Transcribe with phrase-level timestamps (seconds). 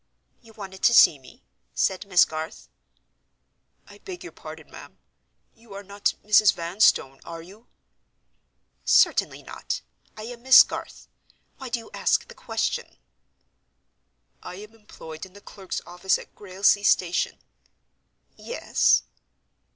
[0.41, 1.43] "You wanted to see me?"
[1.75, 2.67] said Miss Garth.
[3.85, 6.53] "I beg your pardon, ma'am.—You are not Mrs.
[6.55, 7.67] Vanstone, are you?"
[8.83, 9.81] "Certainly not.
[10.17, 11.07] I am Miss Garth.
[11.59, 12.97] Why do you ask the question?"
[14.41, 17.37] "I am employed in the clerk's office at Grailsea Station—"
[18.35, 19.03] "Yes?"